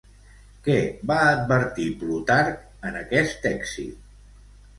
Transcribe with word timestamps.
Què 0.67 0.77
va 1.11 1.17
advertir 1.33 1.85
Plutarc 1.99 2.89
en 2.91 2.99
aquest 3.03 3.47
èxit? 3.53 4.19